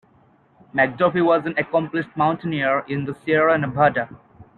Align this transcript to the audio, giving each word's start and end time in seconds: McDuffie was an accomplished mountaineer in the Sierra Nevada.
McDuffie 0.73 1.23
was 1.23 1.45
an 1.45 1.53
accomplished 1.59 2.09
mountaineer 2.17 2.79
in 2.87 3.05
the 3.05 3.13
Sierra 3.23 3.55
Nevada. 3.59 4.09